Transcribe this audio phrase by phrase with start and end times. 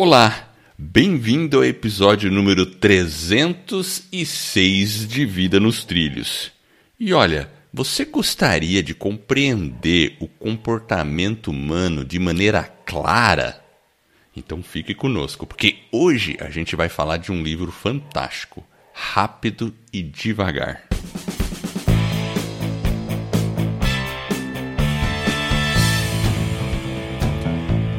[0.00, 6.52] Olá, bem-vindo ao episódio número 306 de Vida nos Trilhos.
[7.00, 13.60] E olha, você gostaria de compreender o comportamento humano de maneira clara?
[14.36, 20.00] Então fique conosco, porque hoje a gente vai falar de um livro fantástico, Rápido e
[20.00, 20.87] Devagar.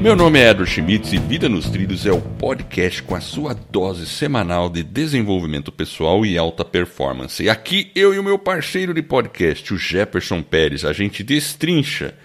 [0.01, 3.53] Meu nome é Edward Schmitz e Vida nos Trilhos é o podcast com a sua
[3.53, 7.43] dose semanal de desenvolvimento pessoal e alta performance.
[7.43, 12.15] E aqui eu e o meu parceiro de podcast, o Jefferson Pérez, a gente destrincha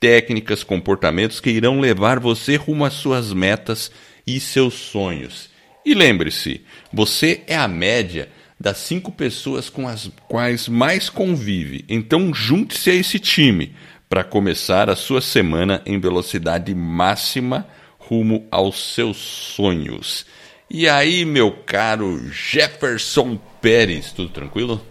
[0.00, 3.92] técnicas, comportamentos que irão levar você rumo às suas metas
[4.26, 5.50] e seus sonhos.
[5.86, 6.62] E lembre-se,
[6.92, 11.84] você é a média das cinco pessoas com as quais mais convive.
[11.88, 13.72] Então junte-se a esse time
[14.10, 17.64] para começar a sua semana em velocidade máxima
[17.96, 20.26] rumo aos seus sonhos.
[20.68, 24.84] E aí, meu caro Jefferson Pérez, tudo tranquilo?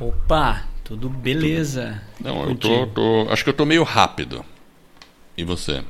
[0.00, 2.02] Opa, tudo beleza.
[2.20, 4.44] Não, eu tô, tô, Acho que eu tô meio rápido.
[5.38, 5.84] E você?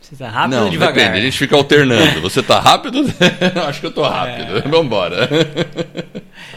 [0.00, 0.94] Você tá rápido Não, ou devagar?
[0.94, 2.20] depende, a gente fica alternando.
[2.20, 2.98] Você tá rápido?
[3.68, 4.58] acho que eu tô rápido.
[4.58, 4.60] É.
[4.62, 5.28] Vambora.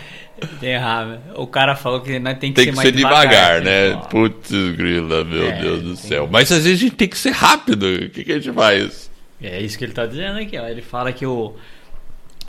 [0.62, 1.20] Errado.
[1.36, 4.02] O cara falou que nós tem que tem ser que mais ser devagar, devagar né?
[4.10, 6.28] Putz, grila, meu É, Deus do céu.
[6.32, 7.84] Mas às vezes a gente tem que ser rápido.
[7.84, 9.10] O que, que a gente faz?
[9.42, 10.68] É isso que ele tá dizendo aqui, ó.
[10.68, 11.56] Ele fala que o.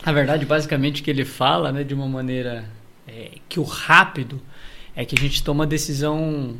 [0.05, 2.65] Na verdade, basicamente, o que ele fala, né, de uma maneira.
[3.07, 4.41] é, que o rápido
[4.95, 6.55] é que a gente toma decisão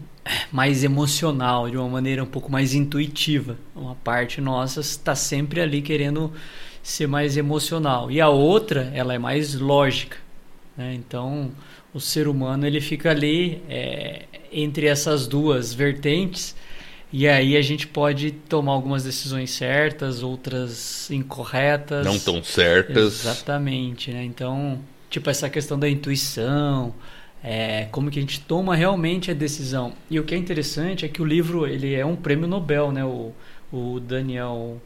[0.52, 3.58] mais emocional, de uma maneira um pouco mais intuitiva.
[3.76, 6.32] Uma parte nossa está sempre ali querendo
[6.84, 8.12] ser mais emocional.
[8.12, 10.18] E a outra, ela é mais lógica.
[10.78, 10.94] Né?
[10.94, 11.52] Então,
[11.94, 16.56] o ser humano ele fica ali é, entre essas duas vertentes.
[17.14, 22.06] E aí a gente pode tomar algumas decisões certas, outras incorretas.
[22.06, 23.26] Não tão certas.
[23.26, 24.24] Exatamente, né?
[24.24, 26.94] Então, tipo, essa questão da intuição,
[27.44, 29.92] é, como que a gente toma realmente a decisão.
[30.10, 33.04] E o que é interessante é que o livro, ele é um prêmio Nobel, né?
[33.04, 33.34] O,
[33.74, 34.82] o Daniel,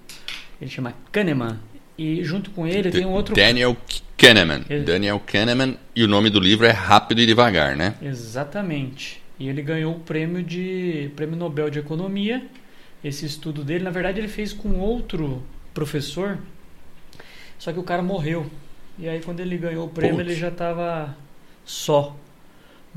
[0.59, 1.59] ele chama Kahneman.
[1.95, 3.35] E junto com ele tem um outro...
[3.35, 3.77] Daniel
[4.17, 4.63] Kahneman.
[4.69, 5.77] Ele- Daniel Kahneman.
[5.95, 7.95] E o nome do livro é Rápido e Devagar, né?
[8.01, 9.21] Exatamente.
[9.39, 12.45] E ele ganhou o prêmio de prêmio Nobel de Economia.
[13.03, 15.43] Esse estudo dele, na verdade, ele fez com outro
[15.73, 16.37] professor.
[17.59, 18.45] Só que o cara morreu.
[18.97, 20.29] E aí quando ele ganhou o prêmio, Putz.
[20.31, 21.15] ele já estava
[21.65, 22.15] só.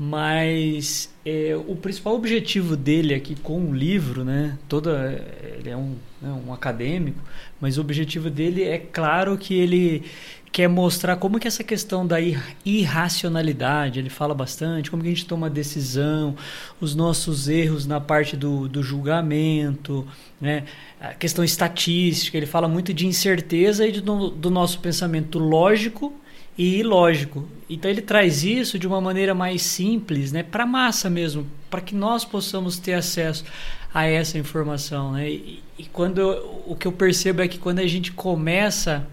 [0.01, 4.57] Mas é, o principal objetivo dele aqui com o livro, né?
[4.69, 5.21] Toda
[5.59, 7.19] ele é um, né, um acadêmico,
[7.59, 10.03] mas o objetivo dele é claro que ele
[10.51, 15.11] quer mostrar como que essa questão da ir- irracionalidade, ele fala bastante, como que a
[15.11, 16.35] gente toma decisão,
[16.81, 20.07] os nossos erros na parte do, do julgamento,
[20.39, 20.63] né?
[20.99, 26.13] a questão estatística, ele fala muito de incerteza e do, do nosso pensamento lógico
[26.57, 27.47] e ilógico.
[27.69, 31.79] Então ele traz isso de uma maneira mais simples, né, para a massa mesmo, para
[31.81, 33.45] que nós possamos ter acesso
[33.93, 35.29] a essa informação, né?
[35.29, 39.07] E, e quando eu- o que eu percebo é que quando a gente começa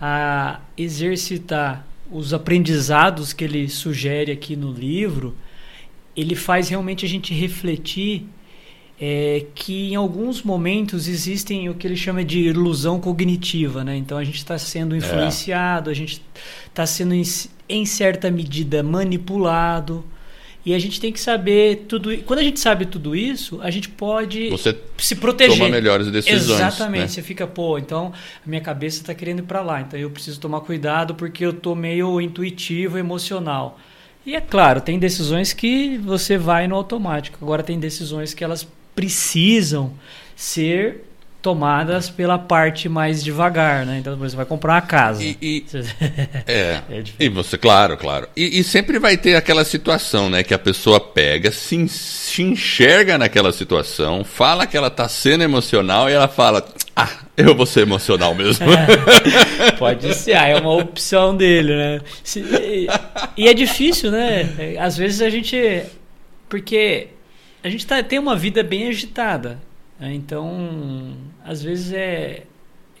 [0.00, 5.34] a exercitar os aprendizados que ele sugere aqui no livro,
[6.14, 8.26] ele faz realmente a gente refletir
[8.98, 13.96] é, que em alguns momentos existem o que ele chama de ilusão cognitiva, né?
[13.96, 16.22] Então a gente está sendo influenciado, a gente
[16.66, 17.22] está sendo em,
[17.68, 20.04] em certa medida manipulado
[20.66, 22.18] e a gente tem que saber tudo.
[22.24, 25.56] Quando a gente sabe tudo isso, a gente pode Você se proteger.
[25.56, 26.60] toma melhores decisões.
[26.60, 27.00] Exatamente.
[27.02, 27.06] né?
[27.06, 28.12] Você fica, pô, então
[28.44, 31.52] a minha cabeça está querendo ir para lá, então eu preciso tomar cuidado porque eu
[31.52, 33.78] tô meio intuitivo, emocional.
[34.26, 37.38] E é claro, tem decisões que você vai no automático.
[37.40, 39.92] Agora tem decisões que elas precisam
[40.34, 41.04] ser
[41.46, 43.98] tomadas pela parte mais devagar, né?
[44.00, 45.22] Então, por exemplo, você vai comprar uma casa.
[45.22, 45.86] E, e- Você-
[46.44, 46.82] é.
[46.90, 47.04] É.
[47.20, 48.26] E você, claro, claro.
[48.36, 50.42] E, e sempre vai ter aquela situação, né?
[50.42, 56.10] Que a pessoa pega, se, se enxerga naquela situação, fala que ela tá sendo emocional
[56.10, 58.66] e ela fala: Ah, eu vou ser emocional mesmo.
[59.78, 62.00] Pode ser, ah, é uma opção dele, né?
[62.36, 62.88] E,
[63.36, 64.48] e é difícil, né?
[64.58, 65.56] É, Às vezes a gente.
[66.48, 67.08] Porque
[67.62, 69.58] a gente tá, tem uma vida bem agitada.
[69.98, 70.14] Né?
[70.14, 72.44] Então, às vezes é,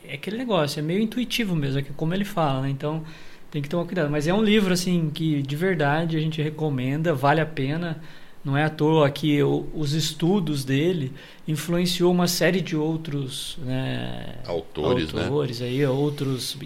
[0.04, 2.70] é aquele negócio, é meio intuitivo mesmo, é que como ele fala, né?
[2.70, 3.04] Então
[3.50, 4.10] tem que tomar cuidado.
[4.10, 8.00] Mas é um livro, assim, que de verdade a gente recomenda, vale a pena.
[8.44, 11.12] Não é à toa que o- os estudos dele
[11.48, 15.24] influenciou uma série de outros né, Autores, né?
[15.24, 16.56] autores aí, outros.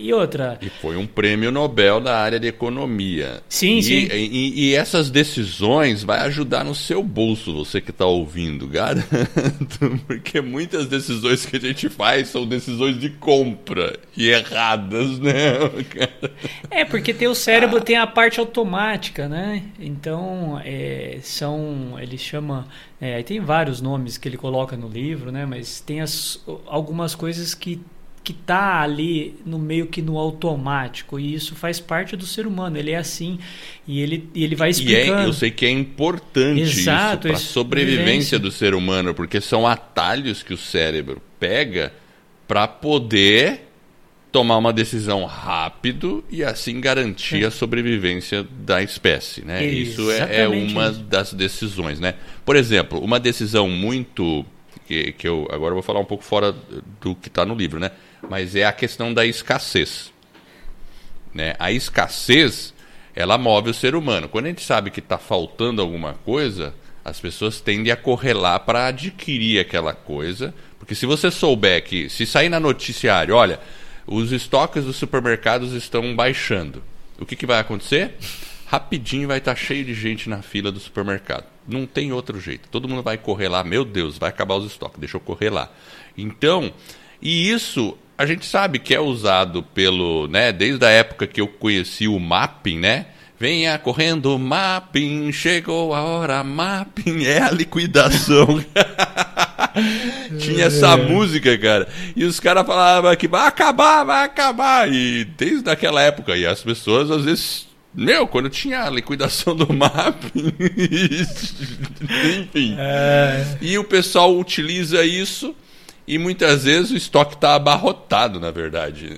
[0.00, 0.58] E, outra.
[0.62, 3.42] E foi um prêmio Nobel da área de economia.
[3.48, 4.08] Sim, e, sim.
[4.10, 10.00] E, e, essas decisões vai ajudar no seu bolso, você que está ouvindo, garanto.
[10.06, 15.40] Porque muitas decisões que a gente faz são decisões de compra e erradas, né?
[16.70, 17.80] É, porque tem o cérebro, ah.
[17.80, 19.64] tem a parte automática, né?
[19.78, 21.96] Então, é, são.
[21.98, 22.68] Ele chama.
[23.00, 25.44] É, tem vários nomes que ele coloca no livro, né?
[25.44, 27.80] Mas tem as, algumas coisas que
[28.22, 32.76] que está ali no meio que no automático e isso faz parte do ser humano
[32.76, 33.38] ele é assim
[33.88, 37.28] e ele, e ele vai explicando e é, eu sei que é importante Exato, isso
[37.28, 41.92] para a sobrevivência do ser humano porque são atalhos que o cérebro pega
[42.46, 43.68] para poder
[44.30, 47.46] tomar uma decisão rápido e assim garantir é.
[47.46, 51.00] a sobrevivência da espécie né isso é, é uma isso.
[51.00, 52.14] das decisões né
[52.44, 54.44] por exemplo uma decisão muito
[54.90, 56.52] que, que eu agora eu vou falar um pouco fora
[57.00, 57.92] do que está no livro né
[58.28, 60.12] mas é a questão da escassez.
[61.32, 61.54] Né?
[61.58, 62.74] A escassez,
[63.14, 64.28] ela move o ser humano.
[64.28, 68.58] Quando a gente sabe que está faltando alguma coisa, as pessoas tendem a correr lá
[68.58, 70.52] para adquirir aquela coisa.
[70.78, 73.60] Porque se você souber que, se sair na noticiário, olha,
[74.06, 76.82] os estoques dos supermercados estão baixando,
[77.18, 78.16] o que, que vai acontecer?
[78.70, 81.42] Rapidinho vai estar tá cheio de gente na fila do supermercado.
[81.66, 82.68] Não tem outro jeito.
[82.68, 85.68] Todo mundo vai correr lá, meu Deus, vai acabar os estoques, deixa eu correr lá.
[86.16, 86.72] Então,
[87.20, 91.48] e isso a gente sabe que é usado pelo, né, desde a época que eu
[91.48, 93.06] conheci o mapping, né?
[93.40, 98.64] Venha correndo, mapping, chegou a hora, mapping, é a liquidação.
[100.38, 100.96] Tinha essa é.
[100.96, 101.88] música, cara.
[102.14, 104.92] E os caras falavam que vai acabar, vai acabar.
[104.92, 109.72] E desde aquela época, e as pessoas às vezes meu, quando tinha a liquidação do
[109.72, 110.52] mapping.
[112.40, 112.76] enfim.
[112.78, 113.58] É...
[113.60, 115.54] E o pessoal utiliza isso
[116.06, 119.16] e muitas vezes o estoque está abarrotado, na verdade.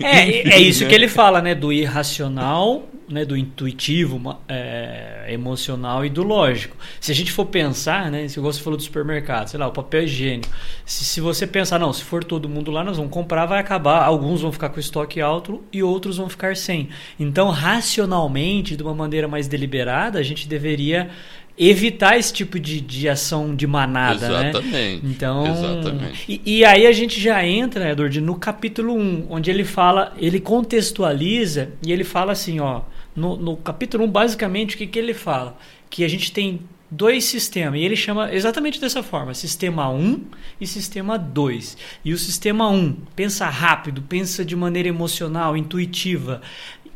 [0.00, 1.54] É, é isso que ele fala, né?
[1.54, 3.24] Do irracional, né?
[3.24, 6.76] do intuitivo, é, emocional e do lógico.
[7.00, 8.28] Se a gente for pensar, né?
[8.28, 10.52] Se você falou do supermercado, sei lá, o papel higiênico.
[10.84, 14.04] Se, se você pensar, não, se for todo mundo lá, nós vamos comprar, vai acabar.
[14.04, 16.88] Alguns vão ficar com estoque alto e outros vão ficar sem.
[17.18, 21.10] Então, racionalmente, de uma maneira mais deliberada, a gente deveria
[21.56, 24.50] evitar esse tipo de, de ação de manada, né?
[24.50, 24.74] Exatamente.
[24.74, 25.00] né?
[25.04, 26.24] Então, Exatamente.
[26.28, 30.40] E, e, aí a gente já entra, Edward, no capítulo 1, onde ele fala, ele
[30.40, 32.82] contextualiza e ele fala assim, ó,
[33.14, 35.56] no, no capítulo 1, basicamente, o que, que ele fala?
[35.88, 40.20] Que a gente tem dois sistemas, e ele chama exatamente dessa forma, sistema 1
[40.60, 41.76] e sistema 2.
[42.04, 46.40] E o sistema 1 pensa rápido, pensa de maneira emocional, intuitiva,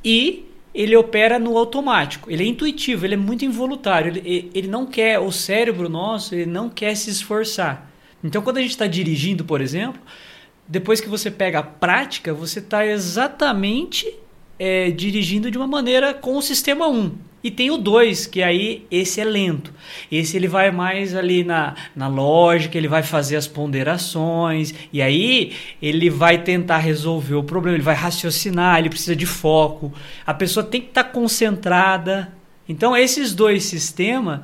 [0.04, 0.44] e
[0.74, 2.30] ele opera no automático.
[2.30, 4.16] Ele é intuitivo, ele é muito involuntário.
[4.16, 7.90] Ele, ele não quer, o cérebro nosso, ele não quer se esforçar.
[8.22, 10.00] Então, quando a gente está dirigindo, por exemplo,
[10.68, 14.12] depois que você pega a prática, você está exatamente
[14.58, 17.28] é, dirigindo de uma maneira com o sistema 1.
[17.42, 19.72] E tem o 2, que aí esse é lento.
[20.10, 25.52] Esse ele vai mais ali na, na lógica, ele vai fazer as ponderações, e aí
[25.80, 29.92] ele vai tentar resolver o problema, ele vai raciocinar, ele precisa de foco.
[30.26, 32.32] A pessoa tem que estar tá concentrada.
[32.68, 34.40] Então esses dois sistemas,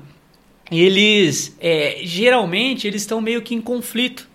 [0.70, 4.28] eles é, geralmente eles estão meio que em conflito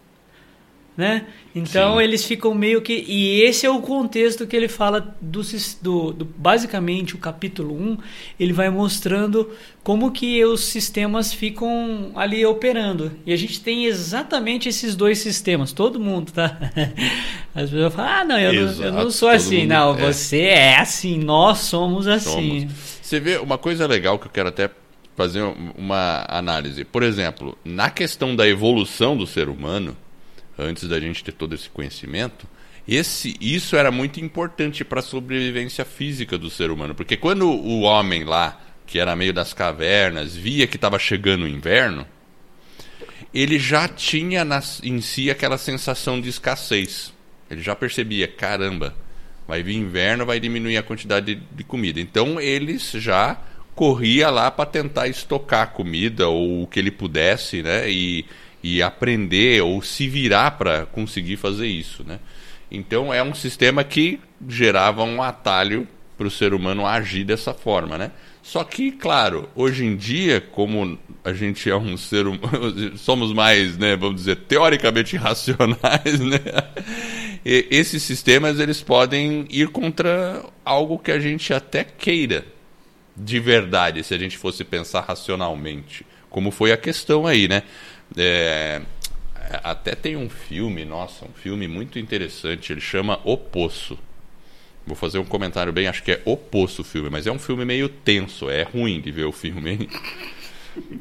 [1.00, 1.26] né?
[1.56, 2.04] Então Sim.
[2.04, 3.06] eles ficam meio que.
[3.08, 5.42] E esse é o contexto que ele fala do,
[5.82, 7.98] do, do, Basicamente, o capítulo 1
[8.38, 9.50] ele vai mostrando
[9.82, 13.14] como que os sistemas ficam ali operando.
[13.26, 15.72] E a gente tem exatamente esses dois sistemas.
[15.72, 16.60] Todo mundo, tá?
[17.56, 19.66] As pessoas falam, ah, não, eu, Exato, não, eu não sou assim.
[19.66, 20.06] Não, é.
[20.06, 22.60] você é assim, nós somos assim.
[22.60, 23.00] Somos.
[23.02, 24.70] Você vê uma coisa legal que eu quero até
[25.16, 25.44] fazer
[25.78, 26.84] uma análise.
[26.84, 29.96] Por exemplo, na questão da evolução do ser humano
[30.60, 32.48] antes da gente ter todo esse conhecimento,
[32.88, 37.82] esse, isso era muito importante para a sobrevivência física do ser humano, porque quando o
[37.82, 42.06] homem lá, que era meio das cavernas, via que estava chegando o inverno,
[43.34, 47.14] ele já tinha nas, em si aquela sensação de escassez.
[47.50, 48.96] Ele já percebia, caramba,
[49.48, 52.00] vai vir inverno, vai diminuir a quantidade de, de comida.
[52.00, 53.40] Então eles já
[53.76, 57.90] corria lá para tentar estocar comida ou o que ele pudesse, né?
[57.90, 58.26] E,
[58.64, 62.20] e aprender ou se virar para conseguir fazer isso, né?
[62.72, 65.88] Então é um sistema que gerava um atalho
[66.18, 68.12] para o ser humano agir dessa forma, né?
[68.44, 73.78] Só que, claro, hoje em dia, como a gente é um ser humano, somos mais,
[73.78, 76.40] né, vamos dizer, teoricamente racionais, né?
[77.46, 82.46] E esses sistemas eles podem ir contra algo que a gente até queira,
[83.16, 87.64] de verdade, se a gente fosse pensar racionalmente, como foi a questão aí, né?
[88.18, 88.82] É,
[89.64, 93.98] até tem um filme, nossa, um filme muito interessante, ele chama O Poço.
[94.86, 97.64] Vou fazer um comentário bem, acho que é oposto o filme, mas é um filme
[97.64, 99.88] meio tenso, é ruim de ver o filme.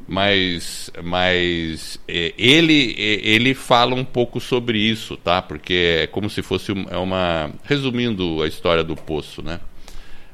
[0.06, 5.40] mas mas é, ele é, ele fala um pouco sobre isso, tá?
[5.40, 9.60] Porque é como se fosse é uma resumindo a história do poço, né?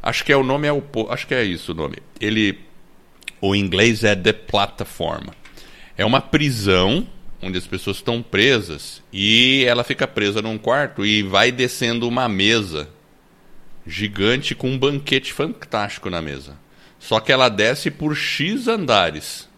[0.02, 1.98] Acho que é o nome é o acho que é isso o nome.
[2.20, 2.58] Ele
[3.40, 5.28] o inglês é The Platform.
[5.96, 7.06] É uma prisão
[7.40, 12.28] onde as pessoas estão presas e ela fica presa num quarto e vai descendo uma
[12.28, 12.88] mesa
[13.86, 16.56] gigante com um banquete fantástico na mesa.
[16.98, 19.48] Só que ela desce por X andares.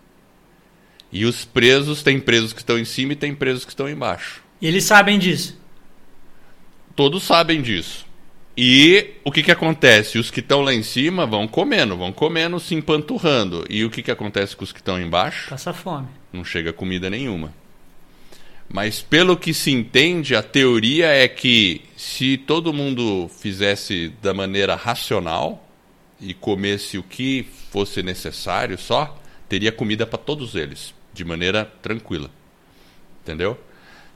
[1.12, 4.42] E os presos, tem presos que estão em cima e tem presos que estão embaixo.
[4.60, 5.58] E eles sabem disso?
[6.96, 8.04] Todos sabem disso.
[8.56, 10.18] E o que, que acontece?
[10.18, 13.64] Os que estão lá em cima vão comendo, vão comendo, se empanturrando.
[13.68, 15.50] E o que, que acontece com os que estão embaixo?
[15.50, 16.08] Passa fome.
[16.32, 17.52] Não chega comida nenhuma.
[18.68, 24.74] Mas pelo que se entende, a teoria é que se todo mundo fizesse da maneira
[24.74, 25.68] racional
[26.20, 29.16] e comesse o que fosse necessário só,
[29.48, 32.30] teria comida para todos eles, de maneira tranquila.
[33.22, 33.58] Entendeu?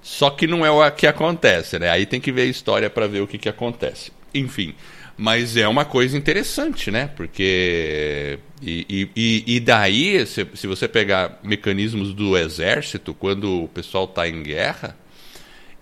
[0.02, 1.90] Só que não é o que acontece, né?
[1.90, 4.12] Aí tem que ver a história para ver o que, que acontece.
[4.34, 4.74] Enfim,
[5.20, 7.06] mas é uma coisa interessante, né?
[7.14, 8.38] Porque.
[8.62, 14.26] E, e, e daí, se, se você pegar mecanismos do exército, quando o pessoal está
[14.26, 14.96] em guerra,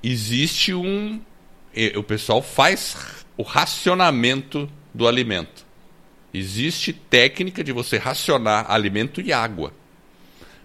[0.03, 1.21] existe um.
[1.95, 5.65] O pessoal faz o racionamento do alimento.
[6.35, 9.73] Existe técnica de você racionar alimento e água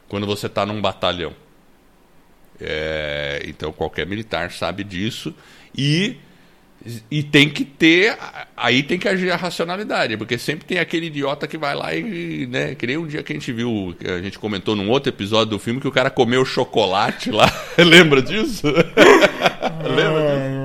[0.08, 1.36] quando você está num batalhão.
[2.60, 5.32] É, então qualquer militar sabe disso
[5.78, 6.18] e
[7.10, 8.18] e tem que ter,
[8.58, 12.46] aí tem que agir a racionalidade, porque sempre tem aquele idiota que vai lá e,
[12.46, 15.52] né, que nem um dia que a gente viu, a gente comentou num outro episódio
[15.52, 17.50] do filme que o cara comeu chocolate lá.
[17.80, 18.68] Lembra disso?
[19.84, 20.64] Lembra disso?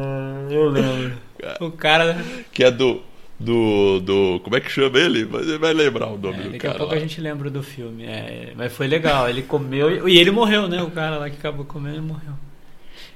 [0.51, 1.13] Eu lembro.
[1.61, 2.25] O cara.
[2.53, 3.03] Que é do.
[3.39, 4.41] Do, do.
[4.43, 5.25] Como é que chama ele?
[5.25, 6.59] Você vai lembrar o nome é, do daqui cara.
[6.59, 6.99] Daqui a pouco lá.
[6.99, 8.05] a gente lembra do filme.
[8.05, 9.29] É, mas foi legal.
[9.29, 10.83] Ele comeu e ele morreu, né?
[10.83, 12.33] O cara lá que acabou comendo, ele morreu.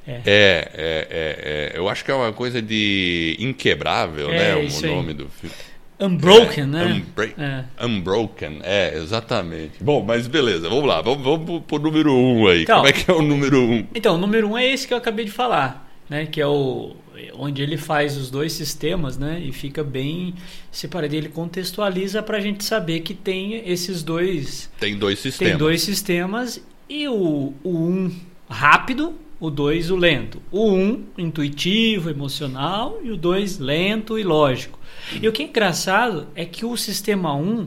[0.06, 0.12] É.
[0.12, 4.54] É, é, é, é, eu acho que é uma coisa de inquebrável, é, né?
[4.56, 5.14] O nome aí.
[5.14, 5.54] do filme.
[6.00, 7.02] Unbroken, né?
[7.38, 7.86] É.
[7.86, 9.74] Unbroken, é, exatamente.
[9.80, 12.62] Bom, mas beleza, vamos lá, vamos, vamos pro número 1 um aí.
[12.62, 13.72] Então, Como é que é o número 1?
[13.72, 13.86] Um?
[13.94, 16.26] Então, o número 1 um é esse que eu acabei de falar, né?
[16.26, 16.96] Que é o
[17.34, 19.40] onde ele faz os dois sistemas, né?
[19.40, 20.34] E fica bem
[20.70, 21.14] separado.
[21.14, 24.70] Ele contextualiza para a gente saber que tem esses dois.
[24.80, 25.50] Tem dois sistemas.
[25.52, 28.12] Tem dois sistemas e o, o um
[28.48, 30.40] rápido o 2 o lento.
[30.52, 34.78] O 1 um, intuitivo, emocional e o 2 lento e lógico.
[35.20, 37.66] E o que é engraçado é que o sistema 1, um,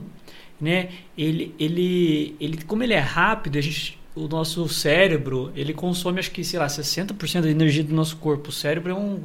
[0.58, 6.18] né, ele, ele, ele, como ele é rápido, a gente, o nosso cérebro, ele consome
[6.18, 8.48] acho que, sei lá, 60% da energia do nosso corpo.
[8.48, 9.24] O cérebro é um,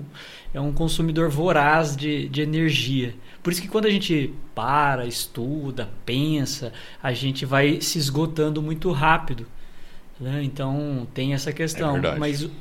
[0.53, 3.15] é um consumidor voraz de, de energia.
[3.41, 8.91] Por isso que quando a gente para, estuda, pensa, a gente vai se esgotando muito
[8.91, 9.47] rápido.
[10.21, 10.43] Né?
[10.43, 11.97] Então tem essa questão.
[11.97, 12.51] É Mas o,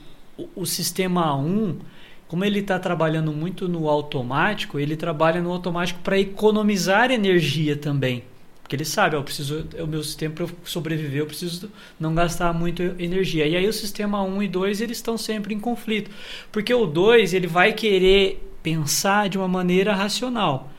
[0.56, 1.78] o, sistema 1,
[2.26, 8.24] como ele está trabalhando muito no automático, ele trabalha no automático para economizar energia também.
[8.62, 12.82] Porque ele sabe, eu preciso, o meu sistema para sobreviver, eu preciso não gastar muito
[12.98, 13.46] energia.
[13.46, 16.10] E aí o sistema 1 e 2 eles estão sempre em conflito.
[16.50, 20.70] Porque o 2 ele vai querer pensar de uma maneira racional.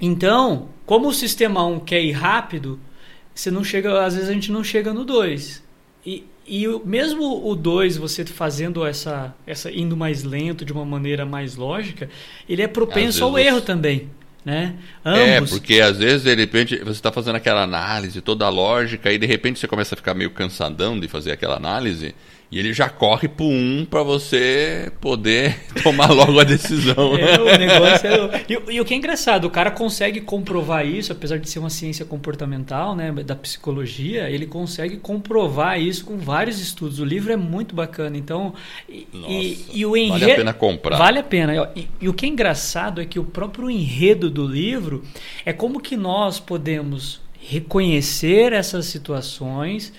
[0.00, 2.78] Então, como o sistema 1 quer ir rápido,
[3.34, 5.65] você não chega, às vezes a gente não chega no 2.
[6.06, 11.26] E, e mesmo o 2, você fazendo essa, essa indo mais lento, de uma maneira
[11.26, 12.08] mais lógica,
[12.48, 14.08] ele é propenso ao erro também.
[14.44, 14.76] Né?
[15.04, 15.50] É, Ambos.
[15.50, 19.18] É, porque às vezes, de repente, você está fazendo aquela análise, toda a lógica, e
[19.18, 22.14] de repente você começa a ficar meio cansadão de fazer aquela análise,
[22.50, 27.16] e ele já corre pro um para você poder tomar logo a decisão.
[27.16, 28.44] É, o negócio é...
[28.48, 31.70] e, e, o que é engraçado, o cara consegue comprovar isso, apesar de ser uma
[31.70, 37.00] ciência comportamental, né, da psicologia, ele consegue comprovar isso com vários estudos.
[37.00, 38.16] O livro é muito bacana.
[38.16, 38.54] Então,
[39.12, 40.96] Nossa, e, e, o enredo vale a pena comprar.
[40.96, 41.72] Vale a pena.
[41.74, 45.02] E, e o que é engraçado é que o próprio enredo do livro
[45.44, 49.92] é como que nós podemos reconhecer essas situações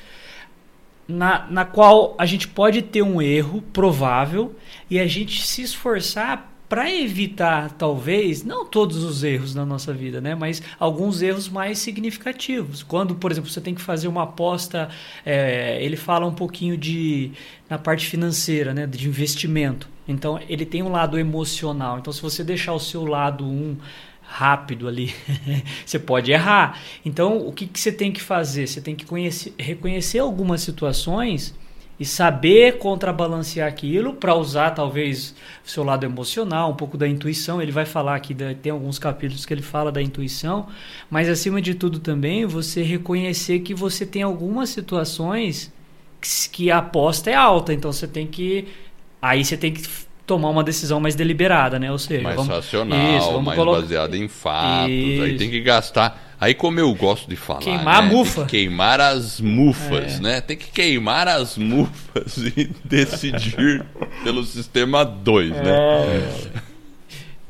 [1.08, 4.56] na, na qual a gente pode ter um erro provável
[4.90, 10.20] e a gente se esforçar para evitar, talvez, não todos os erros na nossa vida,
[10.20, 10.36] né?
[10.36, 12.84] mas alguns erros mais significativos.
[12.84, 14.90] Quando, por exemplo, você tem que fazer uma aposta,
[15.26, 17.32] é, ele fala um pouquinho de
[17.70, 18.86] na parte financeira, né?
[18.86, 19.88] de investimento.
[20.06, 22.00] Então, ele tem um lado emocional.
[22.00, 23.78] Então, se você deixar o seu lado um
[24.28, 25.16] rápido ali,
[25.86, 26.80] você pode errar.
[27.04, 28.68] Então, o que, que você tem que fazer?
[28.68, 31.56] Você tem que conhecer, reconhecer algumas situações
[32.00, 35.34] e saber contrabalancear aquilo para usar talvez
[35.66, 37.62] o seu lado emocional, um pouco da intuição.
[37.62, 40.68] Ele vai falar aqui, tem alguns capítulos que ele fala da intuição,
[41.10, 45.74] mas acima de tudo também você reconhecer que você tem algumas situações
[46.52, 48.68] que a aposta é alta, então você tem que
[49.22, 51.90] aí você tem que tomar uma decisão mais deliberada, né?
[51.90, 53.82] Ou seja, mais vamos, racional, isso, mais colocar...
[53.82, 54.92] baseada em fatos.
[54.92, 55.24] Isso.
[55.24, 56.36] Aí tem que gastar.
[56.40, 58.10] Aí como eu gosto de falar, queimar né?
[58.10, 60.22] a mufa, queimar as mufas, é.
[60.22, 60.42] né?
[60.42, 63.84] Tem que queimar as mufas e decidir
[64.24, 65.60] pelo sistema 2, né?
[65.62, 66.06] é.
[66.06, 66.62] né?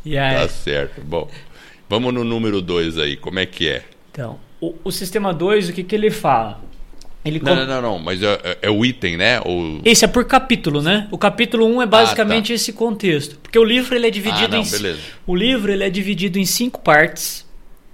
[0.05, 0.35] E aí?
[0.37, 1.01] Tá certo.
[1.01, 1.27] Bom,
[1.89, 3.17] vamos no número 2 aí.
[3.17, 3.83] Como é que é?
[4.11, 6.61] Então, o, o sistema 2, o que que ele fala?
[7.27, 9.39] Ele não, não, não, não, mas é, é, é, o item, né?
[9.41, 9.81] O...
[9.83, 11.07] Esse é por capítulo, né?
[11.11, 12.53] O capítulo 1 um é basicamente ah, tá.
[12.53, 13.37] esse contexto.
[13.39, 14.69] Porque o livro ele é dividido ah, não, em.
[14.69, 14.99] Beleza.
[15.25, 17.45] O livro ele é dividido em cinco partes.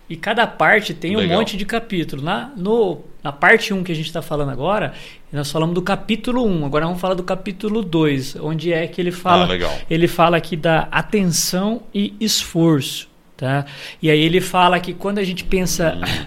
[0.10, 1.38] E cada parte tem Legal.
[1.38, 2.22] um monte de capítulo.
[2.22, 4.94] Na, no, na parte 1 um que a gente está falando agora,
[5.32, 6.62] nós falamos do capítulo 1.
[6.62, 6.66] Um.
[6.66, 9.48] Agora vamos falar do capítulo 2, onde é que ele fala.
[9.52, 13.10] Ah, ele fala aqui da atenção e esforço.
[13.36, 13.66] Tá?
[14.02, 16.26] E aí ele fala que quando a gente pensa hum.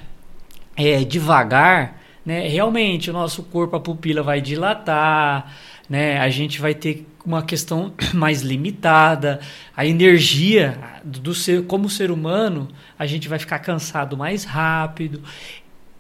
[0.76, 2.49] é, devagar né?
[2.49, 5.54] Realmente, o nosso corpo, a pupila vai dilatar,
[5.88, 6.18] né?
[6.18, 9.38] A gente vai ter uma questão mais limitada,
[9.76, 12.66] a energia do ser, como ser humano,
[12.99, 15.23] a gente vai ficar cansado mais rápido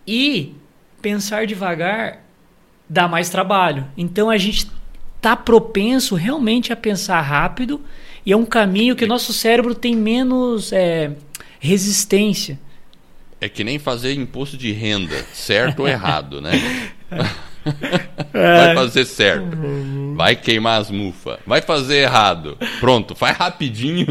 [0.04, 0.54] e
[1.00, 2.24] pensar devagar
[2.88, 3.86] dá mais trabalho.
[3.96, 4.68] Então a gente
[5.16, 7.80] está propenso realmente a pensar rápido
[8.24, 11.12] e é um caminho que o nosso cérebro tem menos é,
[11.60, 12.58] resistência.
[13.46, 16.50] É que nem fazer imposto de renda, certo ou errado, né?
[18.32, 19.56] Vai fazer certo.
[20.16, 21.38] Vai queimar as mufas.
[21.46, 22.58] Vai fazer errado.
[22.80, 24.04] Pronto, faz rapidinho.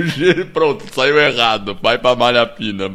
[0.54, 1.76] Pronto, saiu errado.
[1.82, 2.90] Vai pra malha fina.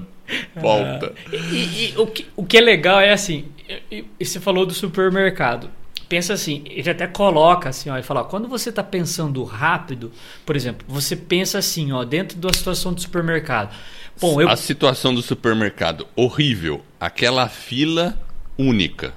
[0.55, 1.13] Volta.
[1.31, 3.45] E, e, o, que, o que é legal é assim:
[3.91, 5.69] e, você falou do supermercado.
[6.09, 10.11] Pensa assim, ele até coloca assim, ó, e fala, ó, quando você está pensando rápido,
[10.43, 13.75] por exemplo, você pensa assim, ó, dentro da situação do supermercado.
[14.19, 14.49] Bom, eu...
[14.49, 16.83] A situação do supermercado, horrível.
[16.99, 18.17] Aquela fila
[18.57, 19.13] única.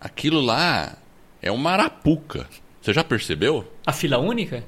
[0.00, 0.96] Aquilo lá
[1.40, 2.46] é uma arapuca.
[2.80, 3.70] Você já percebeu?
[3.86, 4.64] A fila única?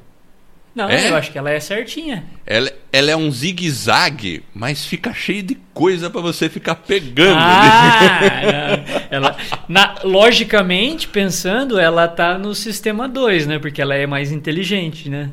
[0.75, 1.09] Não, é?
[1.09, 2.25] eu acho que ela é certinha.
[2.45, 7.39] Ela, ela é um zigue-zague, mas fica cheio de coisa para você ficar pegando.
[7.39, 9.37] Ah, ela,
[9.69, 13.59] na, logicamente, pensando, ela tá no sistema 2, né?
[13.61, 15.31] Porque ela é mais inteligente, né?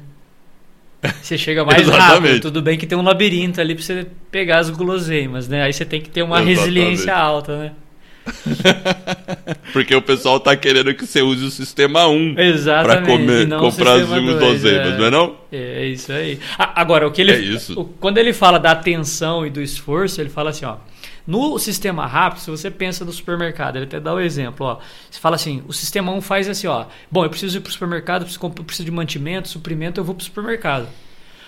[1.21, 2.39] Você chega mais rápido.
[2.39, 5.63] Tudo bem que tem um labirinto ali para você pegar as guloseimas, né?
[5.63, 6.59] Aí você tem que ter uma Exatamente.
[6.59, 7.71] resiliência alta, né?
[9.73, 12.35] Porque o pessoal tá querendo que você use o sistema 1
[12.83, 14.97] para comer, comprar as guloseimas, é.
[14.97, 15.35] não é não?
[15.51, 16.39] É isso aí.
[16.57, 17.83] Agora, o que ele, é isso.
[17.99, 20.75] Quando ele fala da atenção e do esforço, ele fala assim, ó,
[21.31, 24.79] no sistema rápido, se você pensa no supermercado, ele até dá o exemplo, ó.
[25.09, 26.87] Você fala assim, o sistema 1 faz assim, ó.
[27.09, 30.23] Bom, eu preciso ir para o supermercado, preciso, preciso de mantimento, suprimento, eu vou para
[30.23, 30.89] o supermercado.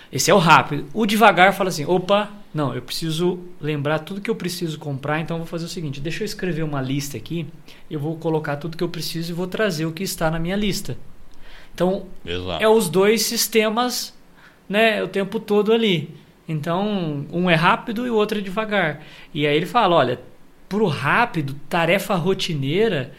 [0.10, 0.86] Esse é o rápido.
[0.94, 5.36] O devagar fala assim, opa, não, eu preciso lembrar tudo que eu preciso comprar, então
[5.36, 7.46] eu vou fazer o seguinte, deixa eu escrever uma lista aqui,
[7.92, 10.56] eu vou colocar tudo que eu preciso e vou trazer o que está na minha
[10.56, 10.98] lista.
[11.74, 12.64] Então, Exato.
[12.64, 14.14] é os dois sistemas,
[14.70, 16.23] né, o tempo todo ali.
[16.48, 19.02] Então, um é rápido e o outro é devagar.
[19.34, 20.20] E aí ele fala, olha,
[20.68, 23.14] pro rápido, tarefa rotineira,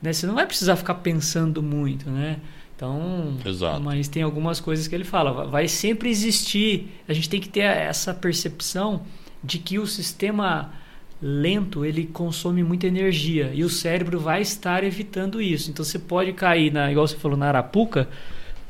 [0.00, 2.38] né, você não vai precisar ficar pensando muito, né?
[2.76, 3.80] Então, Exato.
[3.80, 7.60] mas tem algumas coisas que ele fala, vai sempre existir, a gente tem que ter
[7.60, 9.02] essa percepção
[9.44, 10.72] de que o sistema
[11.20, 15.70] lento, ele consome muita energia e o cérebro vai estar evitando isso.
[15.70, 18.08] Então você pode cair na, igual você falou na arapuca,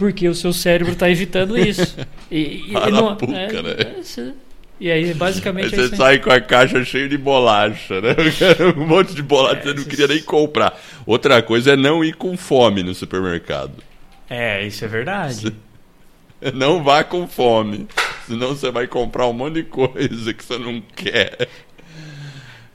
[0.00, 1.94] porque o seu cérebro está evitando isso.
[2.32, 3.76] E, e Arapuca, não, é, né?
[3.80, 4.32] É,
[4.78, 5.74] e aí, basicamente.
[5.74, 8.14] Aí você é sai com a caixa cheia de bolacha, né?
[8.76, 10.80] um monte de bolacha, é, você não queria nem comprar.
[11.04, 13.82] Outra coisa é não ir com fome no supermercado.
[14.28, 15.52] É, isso é verdade.
[16.54, 17.86] Não vá com fome,
[18.26, 21.48] senão você vai comprar um monte de coisa que você não quer.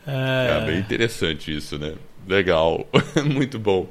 [0.05, 1.93] É, é bem interessante isso, né?
[2.27, 2.87] Legal,
[3.25, 3.87] muito bom.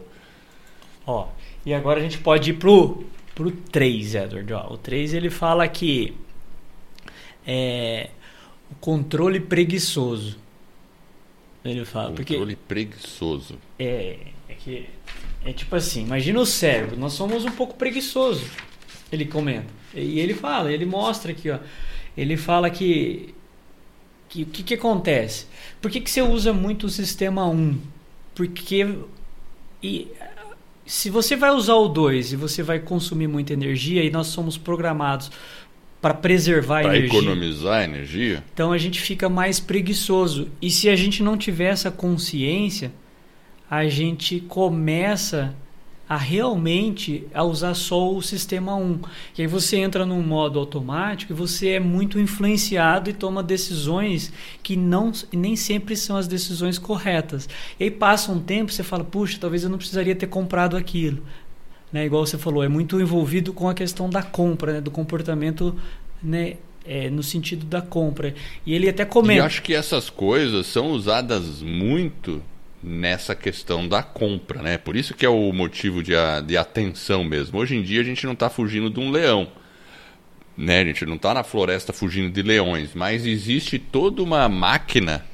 [1.05, 1.27] Ó,
[1.67, 4.53] e agora a gente pode ir pro pro 3, Edward.
[4.53, 6.15] Ó, o 3 ele fala que
[7.47, 8.11] é
[8.71, 10.39] o controle preguiçoso.
[11.65, 12.11] Ele fala.
[12.11, 13.59] Controle porque, preguiçoso.
[13.79, 14.19] É,
[14.49, 14.89] é que.
[15.45, 18.47] É tipo assim, imagina o cérebro, nós somos um pouco preguiçoso.
[19.13, 19.67] Ele comenta.
[19.95, 21.59] E ele fala, ele mostra aqui, ó.
[22.17, 23.35] Ele fala que.
[24.29, 25.47] que o que, que acontece?
[25.83, 27.79] Por que, que você usa muito o sistema 1?
[28.35, 28.99] Porque.
[29.83, 30.09] E
[30.87, 34.59] se você vai usar o 2 e você vai consumir muita energia e nós somos
[34.59, 35.31] programados
[36.01, 37.09] para preservar pra a energia.
[37.09, 38.45] Para economizar energia.
[38.53, 40.49] Então a gente fica mais preguiçoso.
[40.61, 42.93] E se a gente não tiver essa consciência,
[43.71, 45.55] a gente começa
[46.09, 49.01] a realmente a usar só o sistema 1.
[49.39, 54.33] E aí você entra num modo automático e você é muito influenciado e toma decisões
[54.63, 57.49] que não nem sempre são as decisões corretas.
[57.81, 61.23] E aí passa um tempo, você fala, puxa, talvez eu não precisaria ter comprado aquilo.
[61.91, 62.05] Né?
[62.05, 64.81] Igual você falou, é muito envolvido com a questão da compra, né?
[64.81, 65.75] do comportamento
[66.23, 66.57] né?
[66.87, 68.35] É, no sentido da compra.
[68.67, 69.41] E ele até comenta.
[69.41, 72.43] E acho que essas coisas são usadas muito
[72.85, 74.77] nessa questão da compra, né?
[74.77, 76.13] Por isso que é o motivo de,
[76.47, 77.59] de atenção mesmo.
[77.59, 79.49] Hoje em dia a gente não está fugindo de um leão,
[80.55, 80.81] né?
[80.81, 85.25] A gente não está na floresta fugindo de leões, mas existe toda uma máquina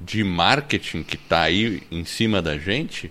[0.00, 3.10] de marketing que está aí em cima da gente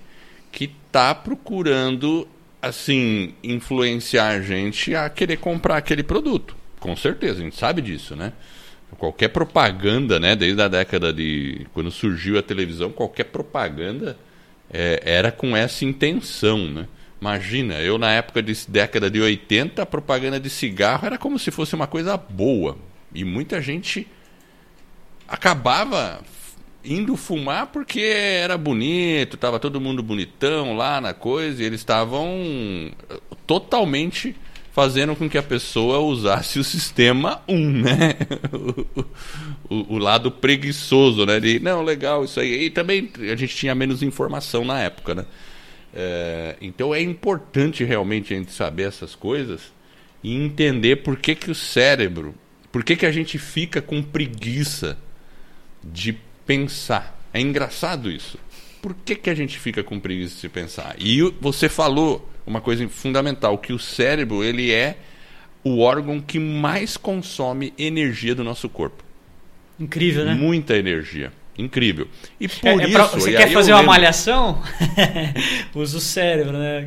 [0.50, 2.28] que está procurando
[2.62, 6.56] assim influenciar a gente a querer comprar aquele produto.
[6.80, 8.32] Com certeza, a gente sabe disso, né?
[8.98, 10.36] Qualquer propaganda, né?
[10.36, 11.66] Desde a década de.
[11.74, 14.18] Quando surgiu a televisão, qualquer propaganda
[14.72, 16.88] é, era com essa intenção, né?
[17.22, 21.52] Imagina, eu na época de década de 80, a propaganda de cigarro era como se
[21.52, 22.78] fosse uma coisa boa.
[23.16, 24.06] E muita gente
[25.28, 26.22] acabava
[26.84, 32.92] indo fumar porque era bonito, estava todo mundo bonitão lá na coisa, e eles estavam
[33.48, 34.36] totalmente
[34.74, 38.16] fazendo com que a pessoa usasse o sistema 1, né?
[38.52, 41.40] o, o, o, lado preguiçoso, né?
[41.40, 42.66] De, não, legal, isso aí.
[42.66, 45.26] E também a gente tinha menos informação na época, né?
[45.94, 49.72] É, então é importante realmente a gente saber essas coisas
[50.24, 52.34] e entender por que, que o cérebro,
[52.72, 54.98] por que, que a gente fica com preguiça
[55.84, 57.22] de pensar.
[57.32, 58.40] É engraçado isso.
[58.82, 60.96] Por que, que a gente fica com preguiça de pensar?
[60.98, 64.98] E você falou uma coisa fundamental, que o cérebro ele é
[65.64, 69.04] o órgão que mais consome energia do nosso corpo.
[69.80, 70.34] Incrível, né?
[70.34, 71.32] Muita energia.
[71.58, 72.08] Incrível.
[72.40, 73.20] E por é, é pra, isso.
[73.20, 73.94] Você quer fazer uma lembro...
[73.94, 74.62] malhação?
[75.74, 76.84] Usa o cérebro, né?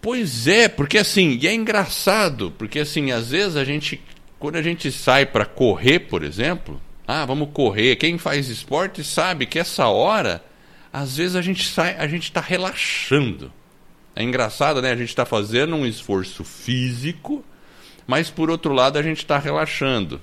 [0.00, 4.00] Pois é, porque assim, e é engraçado, porque assim, às vezes a gente,
[4.38, 7.96] quando a gente sai para correr, por exemplo, ah, vamos correr.
[7.96, 10.42] Quem faz esporte sabe que essa hora,
[10.92, 13.52] às vezes a gente sai, a gente está relaxando.
[14.14, 14.92] É engraçado, né?
[14.92, 17.44] A gente está fazendo um esforço físico,
[18.06, 20.20] mas por outro lado a gente está relaxando.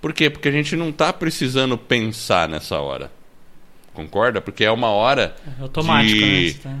[0.00, 0.30] Por quê?
[0.30, 3.10] Porque a gente não está precisando pensar nessa hora.
[3.92, 4.40] Concorda?
[4.40, 5.34] Porque é uma hora.
[5.58, 6.52] É automático, de...
[6.54, 6.54] né?
[6.62, 6.78] Tá...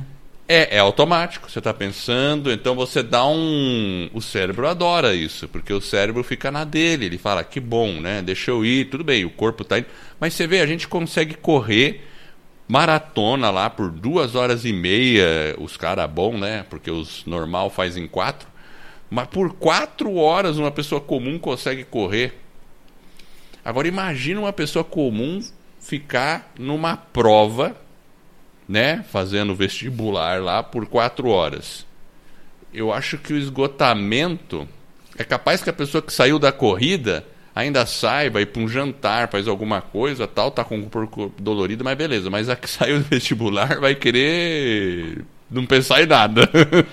[0.52, 4.10] É, é automático, você está pensando, então você dá um.
[4.12, 8.20] O cérebro adora isso, porque o cérebro fica na dele, ele fala, que bom, né?
[8.20, 9.86] Deixa eu ir, tudo bem, o corpo está indo.
[10.18, 12.04] Mas você vê, a gente consegue correr
[12.70, 16.64] maratona lá por duas horas e meia, os caras bom, né?
[16.70, 18.48] Porque os normal fazem quatro.
[19.10, 22.40] Mas por quatro horas uma pessoa comum consegue correr.
[23.64, 25.42] Agora imagina uma pessoa comum
[25.80, 27.74] ficar numa prova,
[28.68, 29.04] né?
[29.10, 31.84] Fazendo vestibular lá por quatro horas.
[32.72, 34.68] Eu acho que o esgotamento
[35.18, 37.26] é capaz que a pessoa que saiu da corrida
[37.60, 41.84] ainda sai, vai para um jantar, faz alguma coisa, tal, tá com o corpo dolorido,
[41.84, 42.30] mas beleza.
[42.30, 46.48] Mas a que saiu do vestibular vai querer não pensar em nada.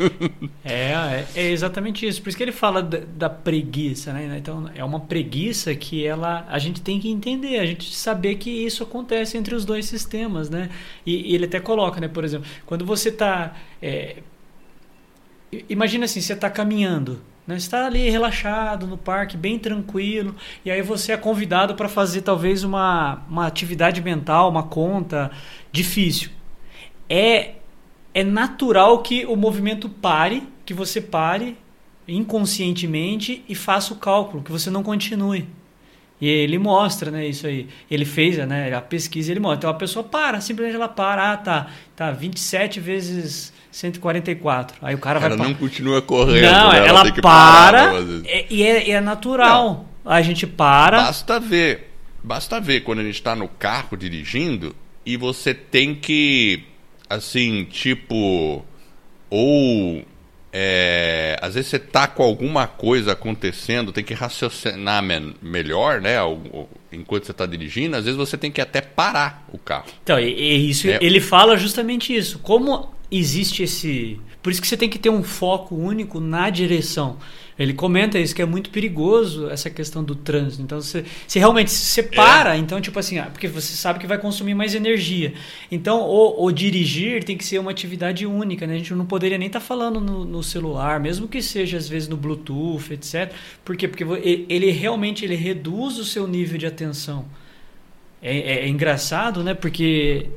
[0.65, 2.21] é, é, é, exatamente isso.
[2.21, 4.37] Por isso que ele fala da, da, preguiça, né?
[4.37, 8.49] Então é uma preguiça que ela a gente tem que entender, a gente saber que
[8.49, 10.69] isso acontece entre os dois sistemas, né?
[11.05, 12.07] E, e ele até coloca, né?
[12.07, 14.17] Por exemplo, quando você está é,
[15.69, 20.81] imagina assim, você está caminhando Você está ali relaxado no parque, bem tranquilo, e aí
[20.81, 25.31] você é convidado para fazer talvez uma, uma atividade mental, uma conta
[25.71, 26.29] difícil.
[27.09, 27.53] É,
[28.13, 31.57] é natural que o movimento pare, que você pare
[32.05, 35.47] inconscientemente e faça o cálculo, que você não continue.
[36.19, 37.67] E ele mostra, né, isso aí.
[37.89, 39.57] Ele fez, né, a pesquisa, ele mostra.
[39.57, 44.77] Então a pessoa para, simplesmente ela para, ah, tá, tá, 27 vezes 144.
[44.81, 45.37] Aí o cara ela vai.
[45.37, 46.51] Ela não continua correndo.
[46.51, 46.87] Não, né?
[46.87, 47.93] ela, ela para.
[48.25, 49.85] É, e é, é natural.
[50.03, 51.01] Não, a gente para.
[51.01, 51.91] Basta ver.
[52.23, 54.75] Basta ver quando a gente está no carro dirigindo
[55.05, 56.63] e você tem que,
[57.09, 58.65] assim, tipo.
[59.29, 60.03] Ou.
[60.59, 65.03] É, às vezes você tá com alguma coisa acontecendo, tem que raciocinar
[65.41, 66.15] melhor, né?
[66.91, 69.85] Enquanto você está dirigindo, às vezes você tem que até parar o carro.
[70.01, 70.97] Então, e, e isso, é.
[71.01, 72.39] ele fala justamente isso.
[72.39, 74.19] Como existe esse.
[74.41, 77.17] Por isso que você tem que ter um foco único na direção.
[77.57, 80.61] Ele comenta isso, que é muito perigoso essa questão do trânsito.
[80.61, 82.59] Então, você, se realmente se separa, é.
[82.59, 85.33] então, tipo assim, ah, porque você sabe que vai consumir mais energia.
[85.71, 88.75] Então, o, o, dirigir tem que ser uma atividade única, né?
[88.75, 91.89] A gente não poderia nem estar tá falando no, no, celular, mesmo que seja, às
[91.89, 93.33] vezes, no Bluetooth, etc.
[93.65, 93.87] Por quê?
[93.87, 97.25] Porque ele realmente ele reduz o seu nível de atenção.
[98.21, 99.55] É, é, é engraçado, né?
[99.55, 100.27] Porque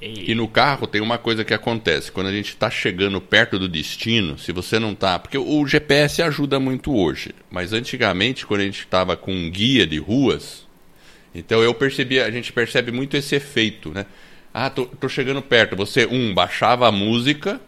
[0.00, 2.12] E no carro tem uma coisa que acontece.
[2.12, 5.18] Quando a gente está chegando perto do destino, se você não está.
[5.18, 7.34] Porque o GPS ajuda muito hoje.
[7.50, 10.66] Mas antigamente, quando a gente estava com um guia de ruas,
[11.34, 14.04] então eu percebi, a gente percebe muito esse efeito, né?
[14.52, 15.74] Ah, tô, tô chegando perto.
[15.76, 17.60] Você, um, baixava a música.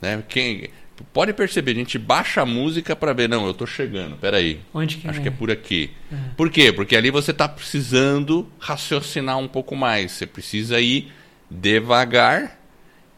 [0.00, 0.22] Né?
[0.28, 0.70] Quem,
[1.04, 4.60] pode perceber, a gente baixa a música para ver, não, eu tô chegando, peraí.
[4.72, 5.22] Onde que Acho é?
[5.22, 5.90] que é por aqui.
[6.12, 6.16] É.
[6.36, 6.72] Por quê?
[6.72, 10.12] Porque ali você tá precisando raciocinar um pouco mais.
[10.12, 11.12] Você precisa ir
[11.50, 12.58] devagar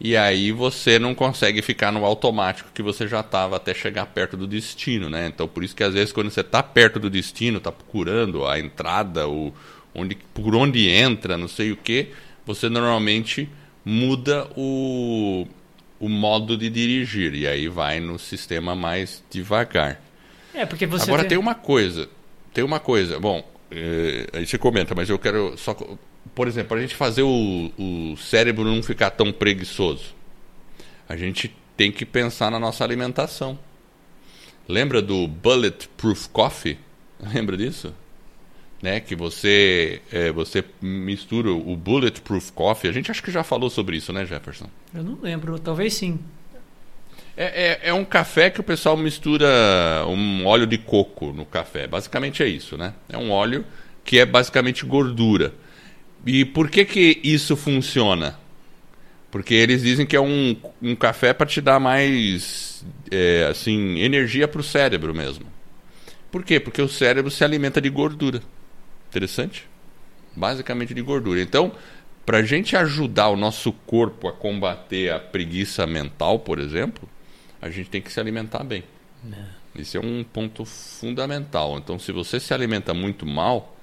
[0.01, 4.37] e aí você não consegue ficar no automático que você já estava até chegar perto
[4.37, 5.27] do destino, né?
[5.27, 8.61] Então por isso que às vezes quando você está perto do destino, está procurando a
[8.61, 9.53] entrada, o,
[9.95, 12.09] onde, por onde entra, não sei o que,
[12.47, 13.49] você normalmente
[13.85, 15.47] muda o,
[16.01, 20.01] o modo de dirigir e aí vai no sistema mais devagar.
[20.55, 21.31] É, porque você Agora tem...
[21.31, 22.09] tem uma coisa,
[22.53, 25.77] tem uma coisa, bom, é, aí você comenta, mas eu quero só,
[26.35, 30.15] por exemplo, para a gente fazer o, o cérebro não ficar tão preguiçoso,
[31.09, 33.59] a gente tem que pensar na nossa alimentação.
[34.69, 36.79] Lembra do Bulletproof Coffee?
[37.33, 37.95] Lembra disso?
[38.83, 42.89] Né, que você é, você mistura o bulletproof coffee.
[42.89, 44.69] A gente acho que já falou sobre isso, né, Jefferson?
[44.95, 46.19] Eu não lembro, talvez sim.
[47.37, 47.45] É,
[47.85, 49.47] é, é, um café que o pessoal mistura
[50.09, 51.87] um óleo de coco no café.
[51.87, 52.95] Basicamente é isso, né?
[53.09, 53.65] É um óleo
[54.05, 55.55] que é basicamente gordura.
[56.27, 58.39] E por que que isso funciona?
[59.31, 64.49] Porque eles dizem que é um, um café para te dar mais é, assim energia
[64.49, 65.47] para o cérebro mesmo.
[66.31, 66.59] Por quê?
[66.59, 68.43] Porque o cérebro se alimenta de gordura.
[69.09, 69.69] Interessante?
[70.37, 71.41] Basicamente de gordura.
[71.41, 71.73] Então,
[72.25, 77.09] para a gente ajudar o nosso corpo a combater a preguiça mental, por exemplo,
[77.61, 78.85] a gente tem que se alimentar bem.
[79.33, 79.81] É.
[79.81, 81.79] Esse é um ponto fundamental.
[81.79, 83.77] Então, se você se alimenta muito mal,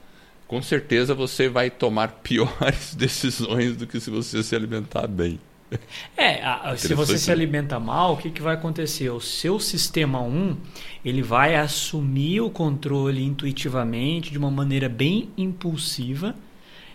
[0.47, 5.39] com certeza você vai tomar piores decisões do que se você se alimentar bem.
[6.17, 9.09] É, a, se você se alimenta mal, o que, que vai acontecer?
[9.09, 10.55] O seu sistema 1
[11.03, 16.35] ele vai assumir o controle intuitivamente, de uma maneira bem impulsiva,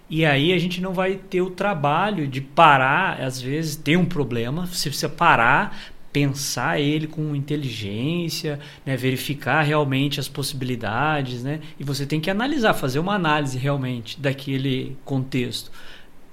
[0.09, 4.06] e aí a gente não vai ter o trabalho de parar, às vezes tem um
[4.06, 5.78] problema, você precisa parar,
[6.12, 12.74] pensar ele com inteligência, né, verificar realmente as possibilidades, né, e você tem que analisar,
[12.74, 15.70] fazer uma análise realmente daquele contexto.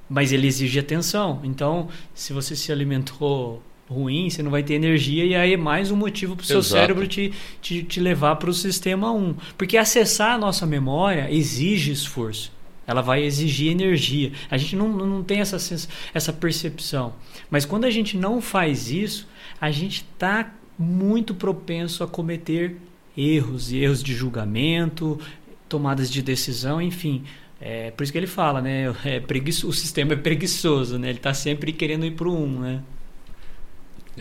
[0.09, 1.41] Mas ele exige atenção.
[1.43, 5.91] Então, se você se alimentou ruim, você não vai ter energia e aí é mais
[5.91, 6.73] um motivo para o seu Exato.
[6.73, 9.35] cérebro te, te, te levar para o sistema 1.
[9.57, 12.51] Porque acessar a nossa memória exige esforço.
[12.85, 14.31] Ela vai exigir energia.
[14.49, 15.57] A gente não, não tem essa,
[16.13, 17.13] essa percepção.
[17.49, 19.27] Mas quando a gente não faz isso,
[19.59, 22.77] a gente está muito propenso a cometer
[23.17, 25.19] erros, erros de julgamento,
[25.67, 27.23] tomadas de decisão, enfim.
[27.59, 28.93] É por isso que ele fala, né?
[29.03, 31.09] É preguiço, o sistema é preguiçoso, né?
[31.09, 32.83] Ele está sempre querendo ir para o 1, né?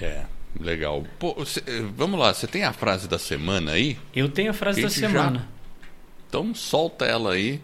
[0.01, 0.23] É,
[0.61, 1.05] legal.
[1.19, 1.63] Pô, cê,
[1.95, 3.99] vamos lá, você tem a frase da semana aí?
[4.15, 5.39] Eu tenho a frase da semana.
[5.39, 5.47] Já...
[6.29, 7.61] Então solta ela aí.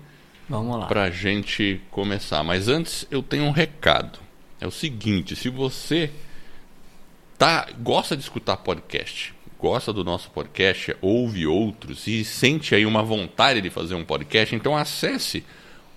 [0.48, 0.86] Vamos lá.
[0.86, 2.42] Pra gente começar.
[2.42, 4.18] Mas antes eu tenho um recado.
[4.60, 6.10] É o seguinte, se você
[7.36, 13.02] tá gosta de escutar podcast, gosta do nosso podcast, ouve outros e sente aí uma
[13.02, 15.44] vontade de fazer um podcast, então acesse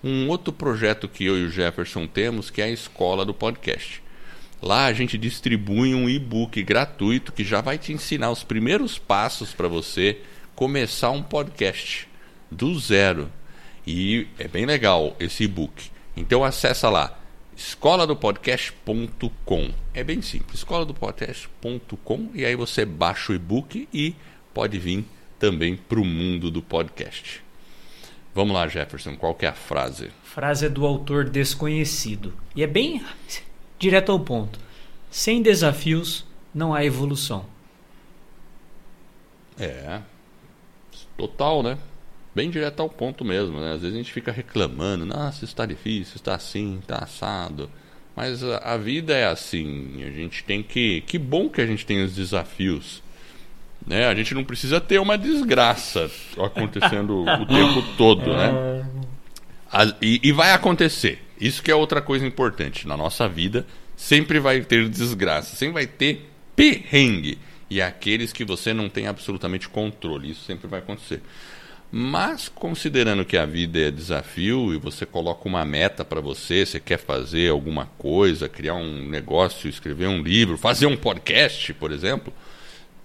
[0.06, 4.04] um outro projeto que eu e o Jefferson temos, que é a Escola do Podcast.
[4.62, 9.52] Lá a gente distribui um e-book gratuito que já vai te ensinar os primeiros passos
[9.52, 10.20] para você
[10.54, 12.08] começar um podcast
[12.52, 13.32] do zero.
[13.86, 15.90] E é bem legal esse e-book.
[16.16, 17.20] Então acessa lá
[17.58, 19.72] escoladopodcast.com.
[19.94, 24.14] É bem simples, escoladopodcast.com e aí você baixa o e-book e
[24.54, 25.04] pode vir
[25.40, 27.45] também para o mundo do podcast.
[28.36, 30.12] Vamos lá, Jefferson, qual que é a frase?
[30.22, 32.34] Frase é do autor desconhecido.
[32.54, 33.02] E é bem
[33.80, 34.60] direto ao ponto.
[35.10, 37.46] Sem desafios não há evolução.
[39.58, 40.02] É.
[41.18, 41.78] Total, né?
[42.36, 43.72] Bem direto ao ponto mesmo, né?
[43.72, 47.72] Às vezes a gente fica reclamando, nossa, isso está difícil, está assim, está assado.
[48.14, 51.00] Mas a, a, vida é assim, a gente tem que.
[51.08, 53.02] Que bom que a gente tem os desafios.
[53.86, 54.08] Né?
[54.08, 58.86] A gente não precisa ter uma desgraça acontecendo o tempo todo, né?
[59.72, 61.22] A, e, e vai acontecer.
[61.40, 62.88] Isso que é outra coisa importante.
[62.88, 67.38] Na nossa vida, sempre vai ter desgraça, sempre vai ter perrengue.
[67.70, 70.32] E aqueles que você não tem absolutamente controle.
[70.32, 71.22] Isso sempre vai acontecer.
[71.92, 76.80] Mas considerando que a vida é desafio e você coloca uma meta para você, você
[76.80, 82.34] quer fazer alguma coisa, criar um negócio, escrever um livro, fazer um podcast, por exemplo,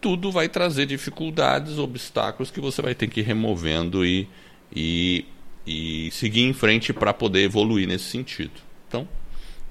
[0.01, 4.29] tudo vai trazer dificuldades, obstáculos que você vai ter que ir removendo e,
[4.75, 5.27] e,
[5.67, 8.61] e seguir em frente para poder evoluir nesse sentido.
[8.89, 9.07] Então,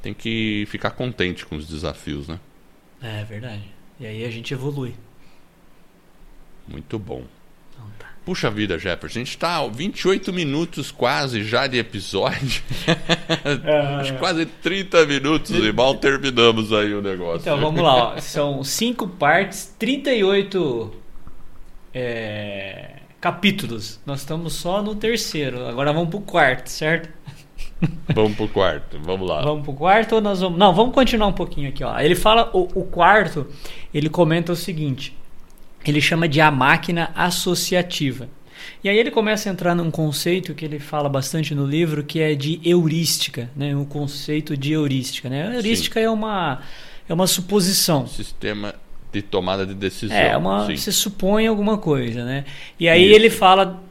[0.02, 2.40] tem que ficar contente com os desafios, né?
[3.02, 3.64] É verdade.
[4.00, 4.94] E aí a gente evolui.
[6.68, 7.26] Muito bom.
[7.74, 8.09] Então tá.
[8.30, 12.62] Puxa vida, Jefferson, a gente está 28 minutos quase já de episódio.
[14.06, 17.42] Que quase 30 minutos e mal terminamos aí o negócio.
[17.42, 18.18] Então vamos lá, ó.
[18.20, 20.94] são cinco partes, 38
[21.92, 24.00] é, capítulos.
[24.06, 27.10] Nós estamos só no terceiro, agora vamos pro quarto, certo?
[28.14, 29.42] Vamos pro quarto, vamos lá.
[29.42, 30.60] Vamos pro quarto ou nós vamos.
[30.60, 31.98] Não, vamos continuar um pouquinho aqui, ó.
[31.98, 33.48] Ele fala, o, o quarto,
[33.94, 35.16] ele comenta o seguinte:
[35.86, 38.30] ele chama de a máquina associativa.
[38.84, 42.20] E aí ele começa a entrar num conceito que ele fala bastante no livro, que
[42.20, 43.76] é de heurística, né?
[43.76, 45.48] O conceito de heurística, né?
[45.48, 46.62] A heurística é uma
[47.08, 48.08] é uma suposição.
[48.08, 48.76] Sistema
[49.12, 50.16] de tomada de decisão.
[50.16, 50.78] É, uma, sim.
[50.78, 52.46] você supõe alguma coisa, né?
[52.80, 53.16] E aí Isso.
[53.16, 53.82] ele fala.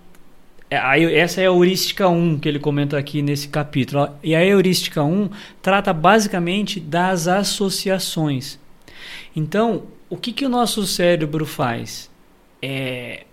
[0.70, 4.09] é, Essa é a heurística 1 que ele comenta aqui nesse capítulo.
[4.22, 5.29] E a heurística 1
[5.61, 8.59] trata basicamente das associações.
[9.35, 12.11] Então, o que, que o nosso cérebro faz?
[12.62, 13.25] É,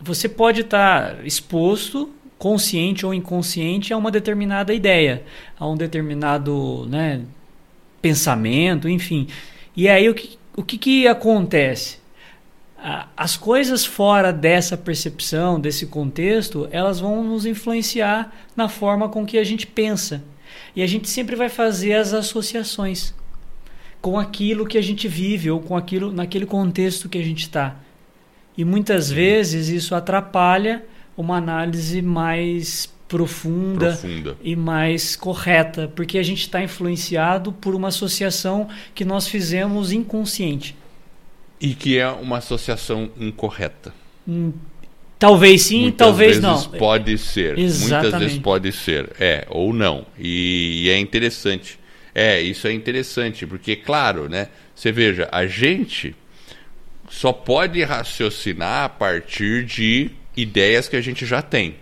[0.00, 5.24] você pode estar exposto, consciente ou inconsciente, a uma determinada ideia,
[5.58, 7.22] a um determinado né,
[8.02, 9.28] pensamento, enfim.
[9.76, 11.98] E aí o que, o que, que acontece?
[13.16, 19.38] As coisas fora dessa percepção, desse contexto, elas vão nos influenciar na forma com que
[19.38, 20.22] a gente pensa.
[20.76, 23.14] E a gente sempre vai fazer as associações
[24.04, 27.76] com aquilo que a gente vive ou com aquilo naquele contexto que a gente está.
[28.54, 30.84] E muitas vezes isso atrapalha
[31.16, 34.36] uma análise mais profunda, Profunda.
[34.44, 40.76] e mais correta, porque a gente está influenciado por uma associação que nós fizemos inconsciente.
[41.58, 43.94] E que é uma associação incorreta.
[44.28, 44.52] Hum,
[45.18, 46.78] Talvez sim, Muitas talvez vezes não.
[46.78, 47.56] pode ser.
[47.56, 48.18] Muitas Exatamente.
[48.18, 49.12] vezes pode ser.
[49.18, 50.04] É, ou não.
[50.18, 51.78] E, e é interessante.
[52.14, 54.48] É, isso é interessante, porque, claro, né?
[54.74, 56.14] Você veja, a gente
[57.10, 61.74] só pode raciocinar a partir de ideias que a gente já tem.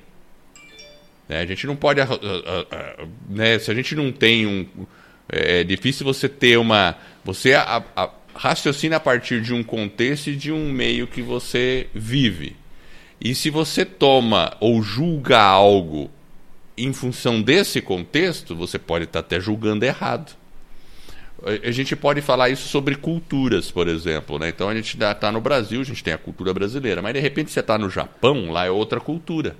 [1.28, 1.40] Né?
[1.40, 2.00] A gente não pode.
[2.00, 3.58] ah, ah, ah, Né?
[3.58, 4.66] Se a gente não tem um.
[5.30, 6.96] É é difícil você ter uma.
[7.24, 11.86] Você a- a- raciocina a partir de um contexto e de um meio que você
[11.94, 12.56] vive.
[13.20, 16.10] E se você toma ou julga algo
[16.76, 20.34] em função desse contexto, você pode estar até julgando errado.
[21.44, 24.38] A- gente pode falar isso sobre culturas, por exemplo.
[24.38, 24.48] Né?
[24.48, 27.50] Então a gente está no Brasil, a gente tem a cultura brasileira, mas de repente
[27.50, 29.56] você está no Japão, lá é outra cultura.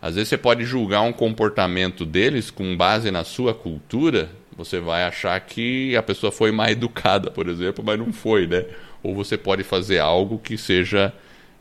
[0.00, 5.04] Às vezes você pode julgar um comportamento deles com base na sua cultura, você vai
[5.04, 8.64] achar que a pessoa foi mal educada, por exemplo, mas não foi, né?
[9.02, 11.12] Ou você pode fazer algo que seja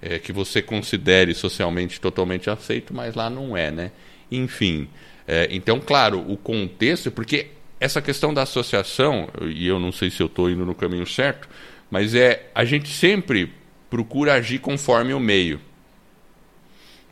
[0.01, 3.91] é, que você considere socialmente totalmente aceito, mas lá não é, né?
[4.31, 4.87] Enfim,
[5.27, 7.47] é, então, claro, o contexto, porque
[7.79, 11.47] essa questão da associação, e eu não sei se eu estou indo no caminho certo,
[11.89, 13.53] mas é a gente sempre
[13.89, 15.59] procura agir conforme o meio.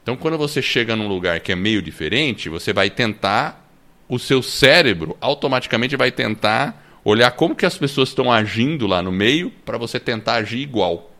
[0.01, 3.69] Então, quando você chega num lugar que é meio diferente, você vai tentar,
[4.07, 9.11] o seu cérebro automaticamente vai tentar olhar como que as pessoas estão agindo lá no
[9.11, 11.11] meio para você tentar agir igual.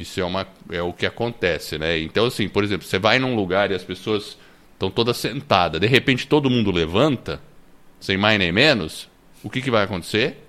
[0.00, 1.98] Isso é, uma, é o que acontece, né?
[1.98, 4.38] Então, assim, por exemplo, você vai num lugar e as pessoas
[4.72, 7.38] estão todas sentadas, de repente todo mundo levanta,
[8.00, 9.10] sem mais nem menos,
[9.44, 10.42] o que, que vai acontecer?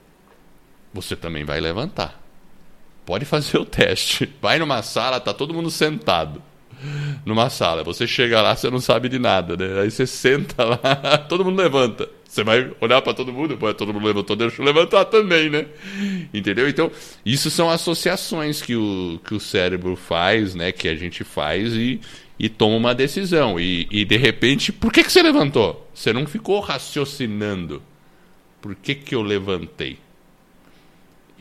[0.94, 2.18] Você também vai levantar.
[3.06, 4.34] Pode fazer o teste.
[4.42, 6.42] Vai numa sala, tá todo mundo sentado
[7.26, 7.84] numa sala.
[7.84, 9.82] Você chega lá, você não sabe de nada, né?
[9.82, 12.10] Aí você senta lá, todo mundo levanta.
[12.28, 15.66] Você vai olhar para todo mundo, pô, todo mundo levantou, deixa eu levantar também, né?
[16.34, 16.70] Entendeu?
[16.70, 16.90] Então,
[17.26, 20.72] isso são associações que o, que o cérebro faz, né?
[20.72, 22.00] Que a gente faz e,
[22.40, 23.60] e toma uma decisão.
[23.60, 25.90] E, e de repente, por que, que você levantou?
[25.94, 27.84] Você não ficou raciocinando.
[28.62, 29.98] Por que, que eu levantei?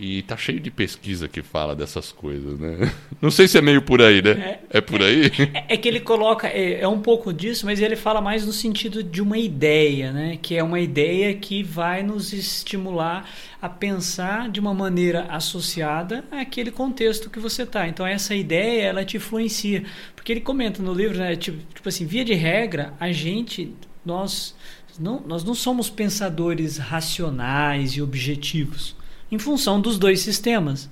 [0.02, 2.90] E tá cheio de pesquisa que fala dessas coisas, né?
[3.20, 4.60] Não sei se é meio por aí, né?
[4.70, 5.30] É, por aí?
[5.52, 8.52] É, é que ele coloca, é, é um pouco disso, mas ele fala mais no
[8.52, 10.38] sentido de uma ideia, né?
[10.40, 13.28] Que é uma ideia que vai nos estimular
[13.60, 17.86] a pensar de uma maneira associada àquele contexto que você está.
[17.86, 19.84] Então essa ideia ela te influencia,
[20.16, 21.36] porque ele comenta no livro, né?
[21.36, 24.56] Tipo, tipo assim, via de regra, a gente, nós
[24.98, 28.98] não, nós não somos pensadores racionais e objetivos
[29.30, 30.88] em função dos dois sistemas.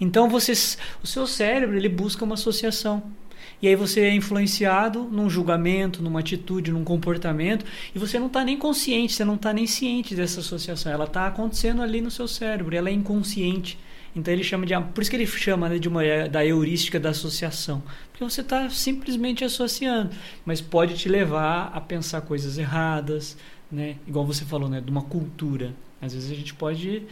[0.00, 0.52] Então você,
[1.02, 3.02] o seu cérebro ele busca uma associação.
[3.60, 7.64] E aí você é influenciado num julgamento, numa atitude, num comportamento,
[7.94, 10.92] e você não está nem consciente, você não está nem ciente dessa associação.
[10.92, 13.78] Ela está acontecendo ali no seu cérebro, ela é inconsciente.
[14.14, 14.74] Então ele chama de.
[14.94, 17.82] Por isso que ele chama né, de uma, da heurística da associação.
[18.10, 20.10] Porque você está simplesmente associando.
[20.44, 23.36] Mas pode te levar a pensar coisas erradas,
[23.70, 23.96] né?
[24.06, 24.80] Igual você falou, né?
[24.80, 25.74] De uma cultura.
[26.00, 27.02] Às vezes a gente pode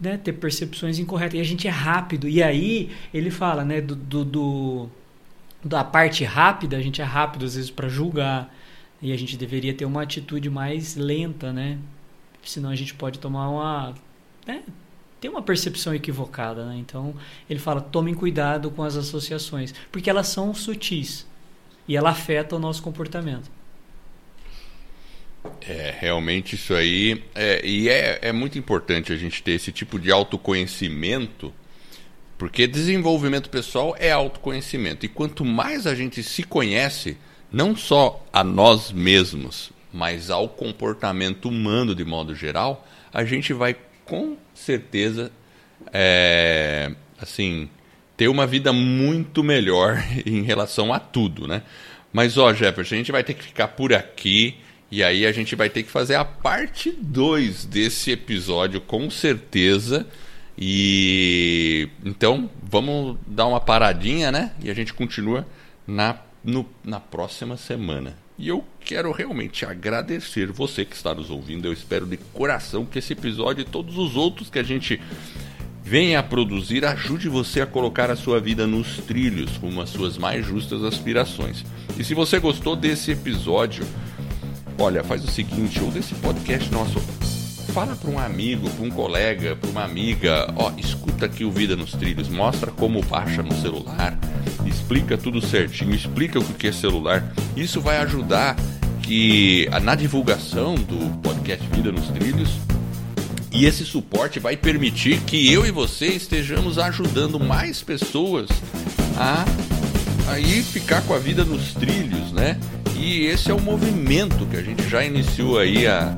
[0.00, 2.28] né, ter percepções incorretas e a gente é rápido.
[2.28, 3.80] E aí ele fala, né?
[3.80, 4.90] Do, do, do
[5.64, 8.54] da parte rápida, a gente é rápido às vezes para julgar
[9.02, 11.78] e a gente deveria ter uma atitude mais lenta, né?
[12.42, 13.94] Senão a gente pode tomar uma,
[14.46, 14.62] né,
[15.20, 16.76] ter uma percepção equivocada, né?
[16.78, 17.14] Então
[17.48, 21.26] ele fala: tomem cuidado com as associações, porque elas são sutis
[21.86, 23.50] e ela afeta o nosso comportamento.
[25.66, 27.22] É, realmente isso aí.
[27.34, 31.52] É, e é, é muito importante a gente ter esse tipo de autoconhecimento,
[32.36, 35.04] porque desenvolvimento pessoal é autoconhecimento.
[35.04, 37.16] E quanto mais a gente se conhece,
[37.52, 43.76] não só a nós mesmos, mas ao comportamento humano de modo geral, a gente vai
[44.04, 45.30] com certeza
[45.92, 47.68] é, assim
[48.16, 51.62] ter uma vida muito melhor em relação a tudo, né?
[52.12, 54.56] Mas ó, Jefferson, a gente vai ter que ficar por aqui
[54.90, 60.06] e aí a gente vai ter que fazer a parte 2 desse episódio com certeza.
[60.56, 64.52] E então vamos dar uma paradinha, né?
[64.62, 65.46] E a gente continua
[65.86, 68.16] na no, na próxima semana.
[68.38, 71.66] E eu quero realmente agradecer você que está nos ouvindo.
[71.66, 75.00] Eu espero de coração que esse episódio e todos os outros que a gente
[75.82, 80.16] venha a produzir ajude você a colocar a sua vida nos trilhos com as suas
[80.16, 81.64] mais justas aspirações.
[81.98, 83.84] E se você gostou desse episódio,
[84.78, 87.00] olha, faz o seguinte, ou desse podcast nosso,
[87.72, 91.76] fala para um amigo, para um colega, para uma amiga, ó, escuta aqui o Vida
[91.76, 94.18] nos Trilhos, mostra como baixa no celular,
[94.64, 97.24] explica tudo certinho, explica o que é celular.
[97.56, 98.56] Isso vai ajudar
[99.02, 102.50] que na divulgação do podcast Vida nos Trilhos
[103.50, 108.48] e esse suporte vai permitir que eu e você estejamos ajudando mais pessoas
[109.16, 109.44] a
[110.28, 112.58] aí ficar com a vida nos trilhos, né?
[112.98, 116.16] E esse é o movimento que a gente já iniciou aí há,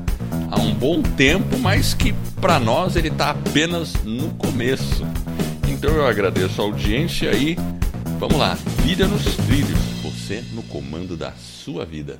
[0.49, 5.05] há um bom tempo, mas que para nós ele está apenas no começo.
[5.69, 7.55] Então eu agradeço a audiência e
[8.19, 12.19] vamos lá, vida nos trilhos, você no comando da sua vida.